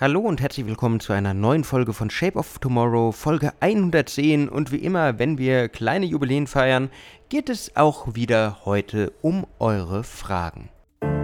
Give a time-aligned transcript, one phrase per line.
[0.00, 4.48] Hallo und herzlich willkommen zu einer neuen Folge von Shape of Tomorrow, Folge 110.
[4.48, 6.90] Und wie immer, wenn wir kleine Jubiläen feiern,
[7.28, 10.68] geht es auch wieder heute um eure Fragen.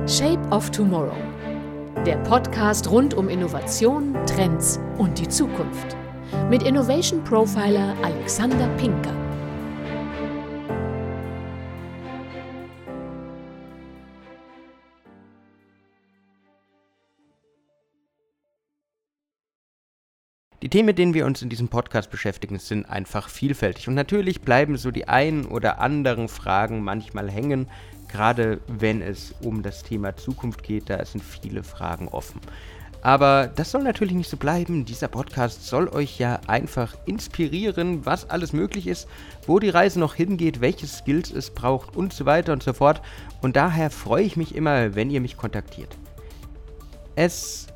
[0.06, 1.16] Shape of Tomorrow.
[2.06, 5.96] Der Podcast rund um Innovation, Trends und die Zukunft.
[6.48, 9.19] Mit Innovation Profiler Alexander Pinker.
[20.70, 23.88] Die Themen, mit denen wir uns in diesem Podcast beschäftigen, sind einfach vielfältig.
[23.88, 27.66] Und natürlich bleiben so die ein oder anderen Fragen manchmal hängen,
[28.06, 30.88] gerade wenn es um das Thema Zukunft geht.
[30.88, 32.40] Da sind viele Fragen offen.
[33.02, 34.84] Aber das soll natürlich nicht so bleiben.
[34.84, 39.08] Dieser Podcast soll euch ja einfach inspirieren, was alles möglich ist,
[39.48, 43.02] wo die Reise noch hingeht, welche Skills es braucht und so weiter und so fort.
[43.42, 45.98] Und daher freue ich mich immer, wenn ihr mich kontaktiert.
[47.16, 47.66] Es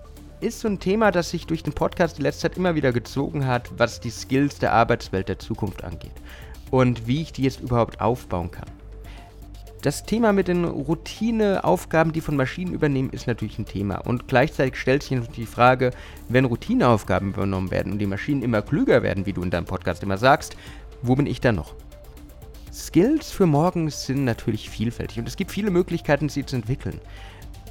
[0.44, 3.46] ist so ein Thema, das sich durch den Podcast die letzte Zeit immer wieder gezogen
[3.46, 6.12] hat, was die Skills der Arbeitswelt der Zukunft angeht.
[6.70, 8.68] Und wie ich die jetzt überhaupt aufbauen kann.
[9.82, 13.96] Das Thema mit den Routineaufgaben, die von Maschinen übernehmen, ist natürlich ein Thema.
[13.96, 15.90] Und gleichzeitig stellt sich natürlich die Frage,
[16.28, 20.02] wenn Routineaufgaben übernommen werden und die Maschinen immer klüger werden, wie du in deinem Podcast
[20.02, 20.56] immer sagst,
[21.02, 21.74] wo bin ich dann noch?
[22.72, 27.00] Skills für morgen sind natürlich vielfältig und es gibt viele Möglichkeiten, sie zu entwickeln.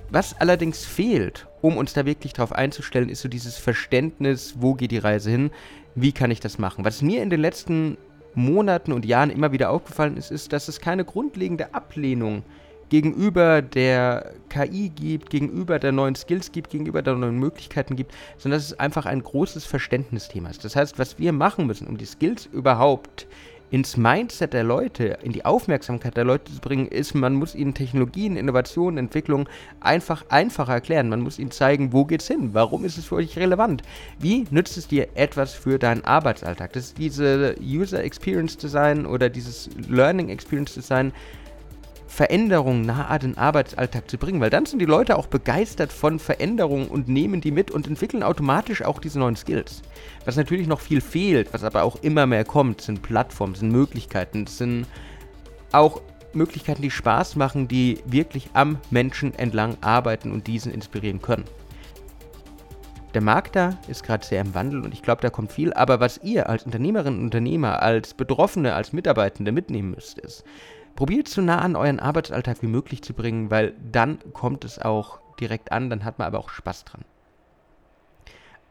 [0.09, 4.91] Was allerdings fehlt, um uns da wirklich drauf einzustellen, ist so dieses Verständnis, wo geht
[4.91, 5.51] die Reise hin,
[5.95, 6.85] wie kann ich das machen.
[6.85, 7.97] Was mir in den letzten
[8.35, 12.43] Monaten und Jahren immer wieder aufgefallen ist, ist, dass es keine grundlegende Ablehnung
[12.89, 18.59] gegenüber der KI gibt, gegenüber der neuen Skills gibt, gegenüber der neuen Möglichkeiten gibt, sondern
[18.59, 20.63] dass es einfach ein großes Verständnisthema ist.
[20.63, 23.25] Das heißt, was wir machen müssen, um die Skills überhaupt
[23.73, 27.73] ins Mindset der Leute, in die Aufmerksamkeit der Leute zu bringen, ist, man muss ihnen
[27.73, 31.09] Technologien, Innovationen, Entwicklungen einfach einfacher erklären.
[31.09, 32.51] Man muss ihnen zeigen, wo geht's hin?
[32.53, 33.81] Warum ist es für euch relevant?
[34.19, 36.73] Wie nützt es dir etwas für deinen Arbeitsalltag?
[36.73, 41.11] Das ist diese User Experience Design oder dieses Learning Experience Design,
[42.13, 46.19] Veränderungen nahe an den Arbeitsalltag zu bringen, weil dann sind die Leute auch begeistert von
[46.19, 49.81] Veränderungen und nehmen die mit und entwickeln automatisch auch diese neuen Skills.
[50.23, 54.45] Was natürlich noch viel fehlt, was aber auch immer mehr kommt, sind Plattformen, sind Möglichkeiten,
[54.45, 54.85] sind
[55.71, 56.03] auch
[56.33, 61.45] Möglichkeiten, die Spaß machen, die wirklich am Menschen entlang arbeiten und diesen inspirieren können.
[63.15, 65.73] Der Markt da ist gerade sehr im Wandel und ich glaube, da kommt viel.
[65.73, 70.43] Aber was ihr als Unternehmerinnen und Unternehmer, als Betroffene, als Mitarbeitende mitnehmen müsst, ist,
[70.95, 75.19] probiert so nah an euren Arbeitsalltag wie möglich zu bringen, weil dann kommt es auch
[75.39, 77.05] direkt an, dann hat man aber auch Spaß dran.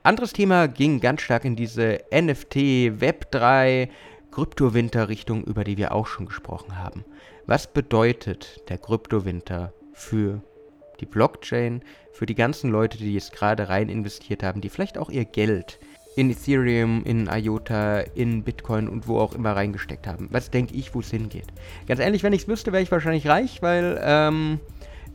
[0.05, 2.57] Anderes Thema ging ganz stark in diese NFT,
[3.01, 3.89] Web3,
[4.33, 7.05] Kryptowinter-Richtung, über die wir auch schon gesprochen haben.
[7.47, 10.43] Was bedeutet der Kryptowinter für
[11.01, 15.11] die Blockchain, für die ganzen Leute, die jetzt gerade rein investiert haben, die vielleicht auch
[15.11, 15.79] ihr Geld
[16.17, 20.29] in Ethereum, in IOTA, in Bitcoin und wo auch immer reingesteckt haben.
[20.31, 21.47] Was denke ich, wo es hingeht?
[21.87, 24.61] Ganz ehrlich, wenn ich es wüsste, wäre ich wahrscheinlich reich, weil ähm,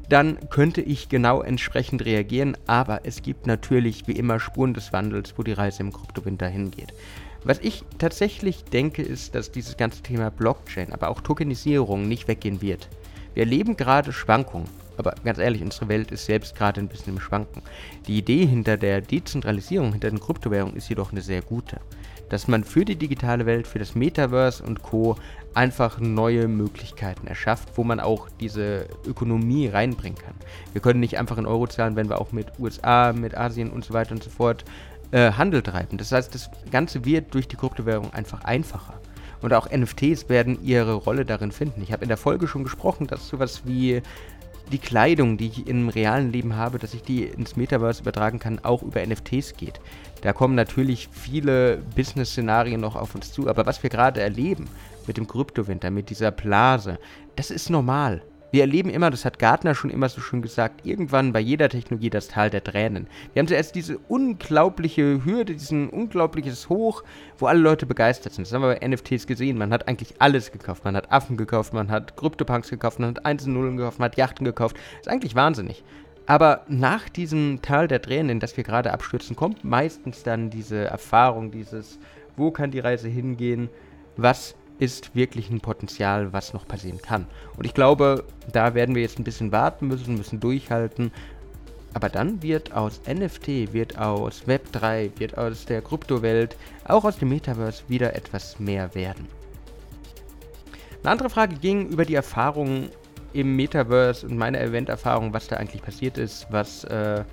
[0.10, 2.58] dann könnte ich genau entsprechend reagieren.
[2.66, 6.94] Aber es gibt natürlich wie immer Spuren des Wandels, wo die Reise im Kryptowinter hingeht.
[7.44, 12.62] Was ich tatsächlich denke, ist, dass dieses ganze Thema Blockchain, aber auch Tokenisierung nicht weggehen
[12.62, 12.90] wird.
[13.36, 14.68] Wir erleben gerade Schwankungen.
[14.98, 17.62] Aber ganz ehrlich, unsere Welt ist selbst gerade ein bisschen im Schwanken.
[18.08, 21.80] Die Idee hinter der Dezentralisierung, hinter den Kryptowährungen ist jedoch eine sehr gute.
[22.30, 25.16] Dass man für die digitale Welt, für das Metaverse und Co.
[25.54, 30.36] einfach neue Möglichkeiten erschafft, wo man auch diese Ökonomie reinbringen kann.
[30.74, 33.86] Wir können nicht einfach in Euro zahlen, wenn wir auch mit USA, mit Asien und
[33.86, 34.66] so weiter und so fort
[35.12, 35.98] äh, Handel treiben.
[35.98, 39.00] Das heißt, das Ganze wird durch die Kryptowährung einfach einfacher.
[39.42, 41.82] Und auch NFTs werden ihre Rolle darin finden.
[41.82, 44.02] Ich habe in der Folge schon gesprochen, dass sowas wie
[44.72, 48.60] die Kleidung, die ich im realen Leben habe, dass ich die ins Metaverse übertragen kann,
[48.64, 49.80] auch über NFTs geht.
[50.22, 54.68] Da kommen natürlich viele Business-Szenarien noch auf uns zu, aber was wir gerade erleben
[55.06, 57.00] mit dem Kryptowinter, mit dieser Blase,
[57.36, 58.22] das ist normal.
[58.50, 62.10] Wir erleben immer, das hat Gartner schon immer so schön gesagt, irgendwann bei jeder Technologie
[62.10, 63.08] das Tal der Tränen.
[63.34, 67.04] Wir haben zuerst diese unglaubliche Hürde, diesen unglaubliches Hoch,
[67.38, 68.48] wo alle Leute begeistert sind.
[68.48, 69.58] Das haben wir bei NFTs gesehen.
[69.58, 70.86] Man hat eigentlich alles gekauft.
[70.86, 74.46] Man hat Affen gekauft, man hat Kryptopunks gekauft, man hat Einzelnullen gekauft, man hat Yachten
[74.46, 74.78] gekauft.
[74.78, 75.84] Das ist eigentlich wahnsinnig.
[76.26, 80.86] Aber nach diesem Tal der Tränen, in das wir gerade abstürzen, kommt meistens dann diese
[80.86, 82.00] Erfahrung, dieses,
[82.38, 83.70] wo kann die Reise hingehen,
[84.16, 87.28] was ist wirklich ein Potenzial, was noch passieren kann.
[87.56, 91.12] Und ich glaube, da werden wir jetzt ein bisschen warten müssen, müssen durchhalten.
[91.94, 97.30] Aber dann wird aus NFT, wird aus Web3, wird aus der Kryptowelt, auch aus dem
[97.30, 99.28] Metaverse wieder etwas mehr werden.
[101.02, 102.90] Eine andere Frage ging über die Erfahrungen
[103.34, 107.24] im Metaverse und meine Event-Erfahrung, was da eigentlich passiert ist, was äh,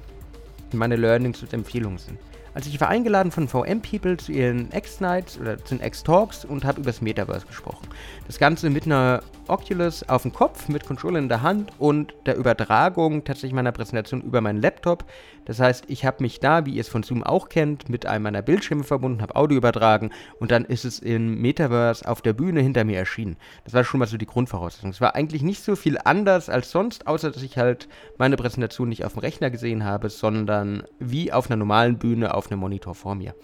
[0.73, 2.19] meine Learnings und Empfehlungen sind.
[2.55, 6.65] Also ich war eingeladen von VM People zu ihren X-Nights oder zu den X-Talks und
[6.65, 7.89] habe über das Metaverse gesprochen.
[8.27, 12.37] Das Ganze mit einer Oculus auf dem Kopf, mit Controller in der Hand und der
[12.37, 15.05] Übertragung tatsächlich meiner Präsentation über meinen Laptop.
[15.45, 18.23] Das heißt, ich habe mich da, wie ihr es von Zoom auch kennt, mit einem
[18.23, 20.11] meiner Bildschirme verbunden, habe Audio übertragen
[20.41, 23.37] und dann ist es im Metaverse auf der Bühne hinter mir erschienen.
[23.65, 24.91] Das war schon mal so die Grundvoraussetzung.
[24.91, 28.89] Es war eigentlich nicht so viel anders als sonst, außer dass ich halt meine Präsentation
[28.89, 32.95] nicht auf dem Rechner gesehen habe, sondern wie auf einer normalen Bühne auf einem Monitor
[32.95, 33.35] vor mir.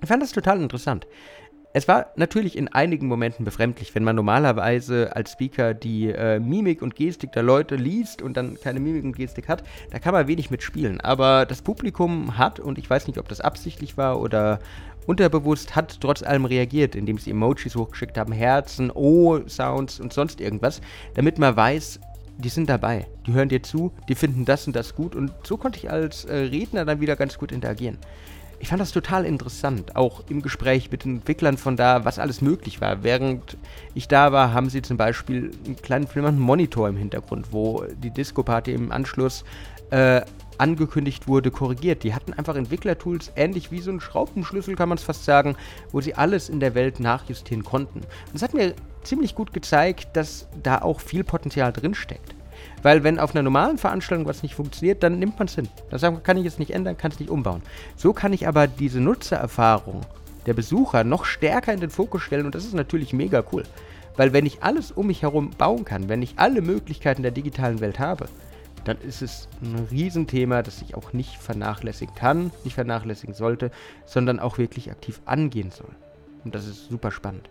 [0.00, 1.06] Ich fand das total interessant.
[1.74, 6.80] Es war natürlich in einigen Momenten befremdlich, wenn man normalerweise als Speaker die äh, Mimik
[6.80, 10.26] und Gestik der Leute liest und dann keine Mimik und Gestik hat, da kann man
[10.28, 11.00] wenig mitspielen.
[11.02, 14.60] Aber das Publikum hat, und ich weiß nicht, ob das absichtlich war oder
[15.06, 20.80] unterbewusst, hat trotz allem reagiert, indem sie Emojis hochgeschickt haben, Herzen, O-Sounds und sonst irgendwas,
[21.14, 22.00] damit man weiß,
[22.38, 25.56] die sind dabei, die hören dir zu, die finden das und das gut und so
[25.56, 27.98] konnte ich als äh, Redner dann wieder ganz gut interagieren
[28.60, 32.40] ich fand das total interessant, auch im Gespräch mit den Entwicklern von da, was alles
[32.40, 33.02] möglich war.
[33.04, 33.56] Während
[33.94, 38.10] ich da war, haben sie zum Beispiel einen kleinen flimmernden Monitor im Hintergrund, wo die
[38.10, 39.44] Disco-Party im Anschluss
[39.90, 40.22] äh,
[40.58, 42.02] angekündigt wurde, korrigiert.
[42.02, 45.56] Die hatten einfach Entwicklertools, ähnlich wie so ein Schraubenschlüssel, kann man es fast sagen,
[45.92, 48.00] wo sie alles in der Welt nachjustieren konnten.
[48.00, 52.34] Und das hat mir ziemlich gut gezeigt, dass da auch viel Potenzial drinsteckt.
[52.82, 55.68] Weil wenn auf einer normalen Veranstaltung was nicht funktioniert, dann nimmt man es hin.
[55.90, 57.62] Dann sagt man, kann ich es nicht ändern, kann es nicht umbauen.
[57.96, 60.02] So kann ich aber diese Nutzererfahrung
[60.46, 63.64] der Besucher noch stärker in den Fokus stellen und das ist natürlich mega cool.
[64.16, 67.80] Weil wenn ich alles um mich herum bauen kann, wenn ich alle Möglichkeiten der digitalen
[67.80, 68.28] Welt habe,
[68.84, 73.70] dann ist es ein Riesenthema, das ich auch nicht vernachlässigen kann, nicht vernachlässigen sollte,
[74.06, 75.90] sondern auch wirklich aktiv angehen soll.
[76.44, 77.50] Und das ist super spannend.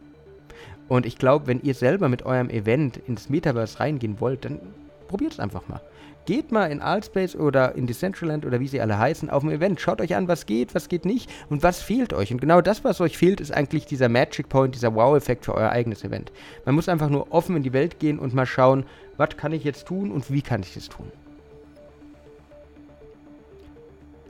[0.88, 4.60] Und ich glaube, wenn ihr selber mit eurem Event ins Metaverse reingehen wollt, dann
[5.08, 5.82] probiert es einfach mal.
[6.26, 9.80] Geht mal in Altspace oder in Decentraland oder wie sie alle heißen auf dem Event.
[9.80, 12.34] Schaut euch an, was geht, was geht nicht und was fehlt euch.
[12.34, 15.70] Und genau das, was euch fehlt, ist eigentlich dieser Magic Point, dieser Wow-Effekt für euer
[15.70, 16.34] eigenes Event.
[16.66, 19.64] Man muss einfach nur offen in die Welt gehen und mal schauen, was kann ich
[19.64, 21.10] jetzt tun und wie kann ich es tun.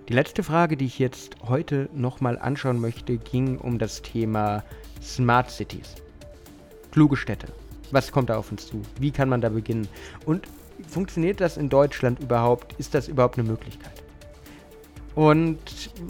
[0.07, 4.63] Die letzte Frage, die ich jetzt heute nochmal anschauen möchte, ging um das Thema
[5.01, 5.95] Smart Cities.
[6.97, 7.45] Kluge Städte.
[7.91, 8.81] Was kommt da auf uns zu?
[8.99, 9.87] Wie kann man da beginnen?
[10.25, 10.47] Und
[10.89, 12.73] funktioniert das in Deutschland überhaupt?
[12.79, 13.93] Ist das überhaupt eine Möglichkeit?
[15.13, 15.59] Und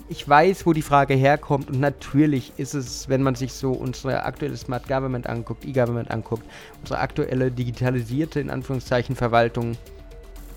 [0.07, 1.69] ich weiß, wo die Frage herkommt.
[1.69, 6.45] Und natürlich ist es, wenn man sich so unsere aktuelle Smart Government anguckt, E-Government anguckt,
[6.79, 9.75] unsere aktuelle digitalisierte, in Anführungszeichen, Verwaltung,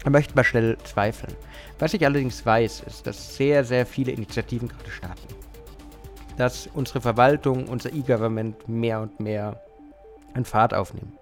[0.05, 1.35] da möchte man schnell zweifeln.
[1.81, 5.35] Was ich allerdings weiß, ist, dass sehr, sehr viele Initiativen gerade starten.
[6.37, 9.61] Dass unsere Verwaltung, unser E-Government mehr und mehr
[10.35, 11.13] an Fahrt aufnehmen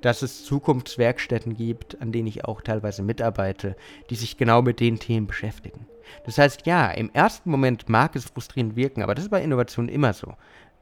[0.00, 3.76] dass es Zukunftswerkstätten gibt, an denen ich auch teilweise mitarbeite,
[4.08, 5.86] die sich genau mit den Themen beschäftigen.
[6.24, 9.90] Das heißt, ja, im ersten Moment mag es frustrierend wirken, aber das ist bei Innovationen
[9.90, 10.34] immer so.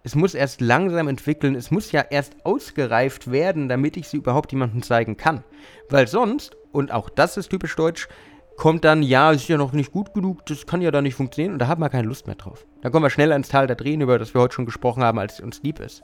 [0.04, 4.52] Es muss erst langsam entwickeln, es muss ja erst ausgereift werden, damit ich sie überhaupt
[4.52, 5.44] jemandem zeigen kann.
[5.90, 8.08] Weil sonst, und auch das ist typisch deutsch,
[8.56, 11.52] kommt dann, ja, ist ja noch nicht gut genug, das kann ja da nicht funktionieren
[11.52, 12.64] und da haben wir keine Lust mehr drauf.
[12.80, 15.18] Dann kommen wir schnell ans Tal der Drehen, über das wir heute schon gesprochen haben,
[15.18, 16.02] als es uns lieb ist.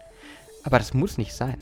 [0.64, 1.58] Aber das muss nicht sein.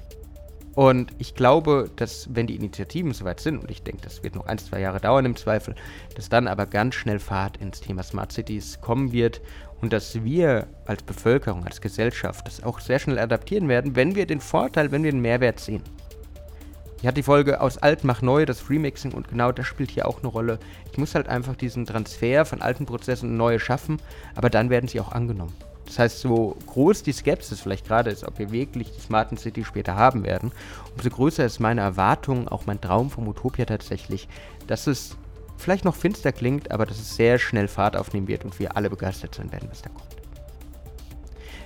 [0.75, 4.47] Und ich glaube, dass wenn die Initiativen soweit sind, und ich denke, das wird noch
[4.47, 5.75] ein, zwei Jahre dauern im Zweifel,
[6.15, 9.43] dass dann aber ganz schnell Fahrt ins Thema Smart Cities kommen wird
[9.83, 14.27] und dass wir als Bevölkerung, als Gesellschaft das auch sehr schnell adaptieren werden, wenn wir
[14.27, 15.83] den Vorteil, wenn wir den Mehrwert sehen.
[17.03, 20.07] Ich hatte die Folge aus alt mach neu, das Remixing und genau das spielt hier
[20.07, 20.59] auch eine Rolle.
[20.91, 24.01] Ich muss halt einfach diesen Transfer von alten Prozessen in neue schaffen,
[24.37, 25.53] aber dann werden sie auch angenommen.
[25.87, 29.65] Das heißt, so groß die Skepsis vielleicht gerade ist, ob wir wirklich die Smarten City
[29.65, 30.53] später haben werden,
[30.97, 34.29] umso größer ist meine Erwartung, auch mein Traum vom Utopia tatsächlich,
[34.67, 35.17] dass es
[35.59, 38.91] vielleicht noch finster klingt, aber dass es sehr schnell Fahrt aufnehmen wird und wir alle
[38.91, 40.22] begeistert sein werden, was da kommt.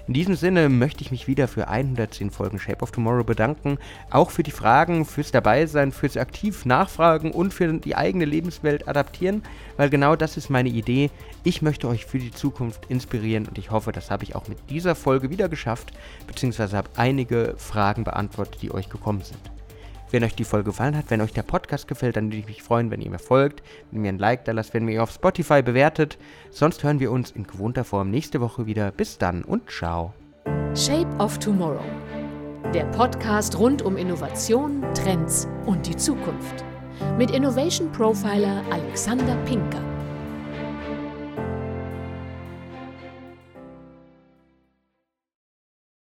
[0.08, 3.76] In diesem Sinne möchte ich mich wieder für 110 Folgen Shape of Tomorrow bedanken.
[4.08, 9.42] Auch für die Fragen, fürs Dabeisein, fürs aktiv Nachfragen und für die eigene Lebenswelt adaptieren,
[9.76, 11.10] weil genau das ist meine Idee.
[11.42, 14.58] Ich möchte euch für die Zukunft inspirieren und ich hoffe, das habe ich auch mit
[14.70, 15.92] dieser Folge wieder geschafft,
[16.28, 19.55] beziehungsweise habe einige Fragen beantwortet, die euch gekommen sind.
[20.16, 22.62] Wenn euch die Folge gefallen hat, wenn euch der Podcast gefällt, dann würde ich mich
[22.62, 25.10] freuen, wenn ihr mir folgt, wenn ihr mir ein Like da lasst, wenn ihr auf
[25.10, 26.16] Spotify bewertet.
[26.50, 28.92] Sonst hören wir uns in gewohnter Form nächste Woche wieder.
[28.92, 30.14] Bis dann und ciao.
[30.74, 31.84] Shape of Tomorrow.
[32.72, 36.64] Der Podcast rund um Innovation, Trends und die Zukunft.
[37.18, 39.95] Mit Innovation Profiler Alexander Pinker.